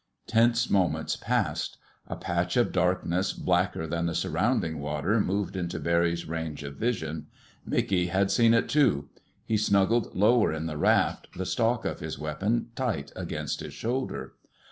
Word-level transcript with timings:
'"Tense 0.25 0.67
moments 0.67 1.15
passed. 1.15 1.77
A 2.07 2.15
patch 2.15 2.57
of 2.57 2.71
darkness 2.71 3.33
blacker 3.33 3.85
than 3.85 4.07
the 4.07 4.15
surrounding 4.15 4.79
water 4.79 5.19
moved 5.21 5.55
into 5.55 5.79
Barry's 5.79 6.25
range 6.25 6.63
of 6.63 6.75
vision. 6.75 7.27
Mickey 7.67 8.07
had 8.07 8.31
seen 8.31 8.55
it, 8.55 8.67
too. 8.67 9.09
He 9.45 9.57
snuggled 9.57 10.15
lower 10.15 10.51
in 10.51 10.65
the 10.65 10.75
raft, 10.79 11.27
the 11.37 11.45
stock 11.45 11.85
of 11.85 11.99
his 11.99 12.17
weapon 12.17 12.69
tight 12.73 13.11
against 13.15 13.59
his 13.59 13.75
shoulder. 13.75 14.33